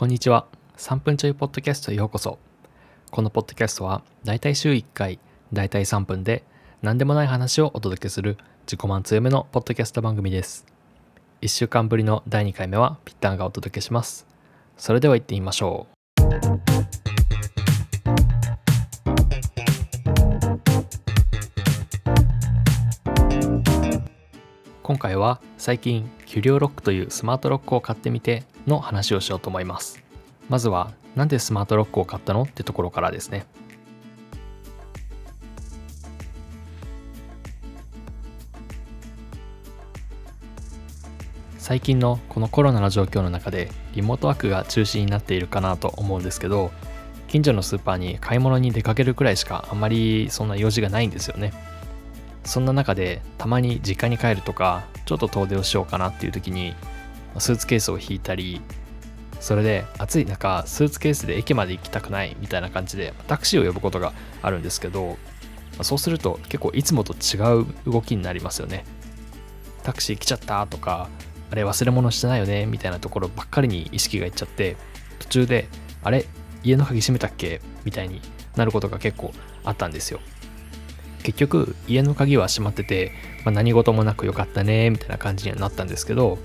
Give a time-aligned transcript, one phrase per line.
[0.00, 0.46] こんにちは。
[0.78, 2.38] 3分ちょいポッドキャストへようこそ。
[3.10, 5.18] このポッドキャストは、だいたい週1回、
[5.52, 6.42] だいたい3分で、
[6.80, 10.64] 何でもない話をお届けする自己満強めのポッドキャスト番組です。
[11.42, 14.26] 1週間ぶりの第2回目は、ピッタンがお届けします。
[14.78, 15.94] それでは行ってみましょう。
[24.82, 30.02] 今回は最近キュリオロックというスマートロックを買ってみての話をしようと思います。
[30.48, 33.46] まずはなんでスマートロックを買ったのってところからですね。
[41.58, 46.72] 最近のこのコロナの状況の中でリモートワークが中心になっているかなと思うんですけど
[47.28, 51.52] 近所のスーパーに買い物に出かけるくらいしかあんまりそんな用事がないんですよね。
[52.42, 56.74] そんな中でたまに実家に帰るとかちょっと遠出をしようかなっていう時に
[57.38, 58.60] スーツケースを引いたり
[59.40, 65.16] それで暑い中スーツケースで駅まで行きたくないみたいな感じでタクシーを呼ぶことがあるんですけど
[65.82, 68.84] そうすると結構いつもと違う動きになりますよね。
[69.82, 71.08] タクシー来ちゃったとか
[71.50, 74.76] あれ忘れ物してないよねみたいなところばっかりに意識がいっちゃって
[75.18, 75.68] 途中で
[76.02, 76.26] あれ
[76.62, 78.20] 家の鍵閉めたっけみたいに
[78.56, 79.32] なることが結構
[79.64, 80.20] あったんですよ。
[81.22, 83.12] 結局家の鍵は閉まってて、
[83.44, 86.38] まあ、何事もなくよかったねみたいな感じにはなったんですけど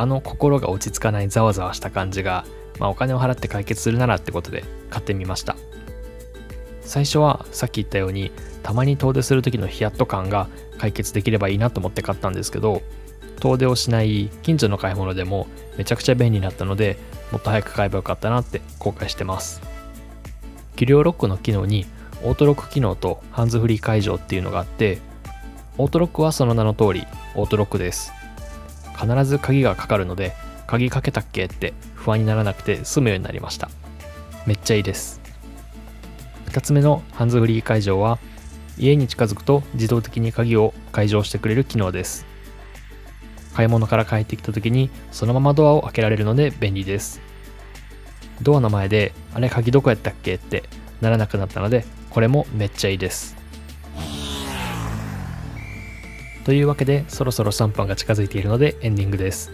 [0.00, 2.46] あの心が落ち着かないざわざわした感じが、
[2.78, 5.56] まあ、お金を払って解決するならってことで買ってみました。
[6.80, 12.80] 最初はさっき言ったようにたまに遠出する時のヒヤッと感が解決できればいいなと思って買ったんですけど
[13.40, 16.96] 遠出をしない近所の買い物でもめちゃくちゃ便利になったので
[17.30, 19.60] もっと早く買えばよかったなって後悔してます。
[20.76, 21.84] キリオロックの機能に
[22.24, 24.98] オートロック機能とハンズフリー解除っていうのがあって
[25.76, 28.14] オートロックはその名の通りオートロックです。
[29.00, 30.34] 必ず鍵がかかるので
[30.66, 33.70] 鍵かけたっけって不安にならなくて済むようになりました。
[34.46, 35.20] めっちゃいいです。
[36.46, 38.18] 2つ目のハンズフリー解錠は
[38.78, 42.26] 家に近づくと自動的に鍵を解錠してくれる機能です。
[43.54, 47.20] 買い物から帰ってきた時にそのままドアを開けられるので便利です。
[48.42, 50.64] ドアの前であれ鍵どこやったっけって
[51.00, 53.39] ならなくなったのでこれもめっちゃいいです。
[56.44, 59.52] というわけでそろそろ3分が近づいているのでエンディングです。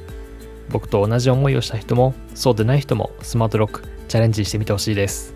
[0.69, 5.35] 僕と同じ思いをした人もそうでない人もスマートロックチャレンジしてみてほしいです。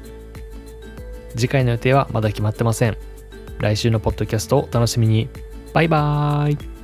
[1.36, 2.96] 次回の予定はまだ決まってません。
[3.58, 5.28] 来週のポッドキャストをお楽しみに。
[5.72, 6.79] バイバーイ。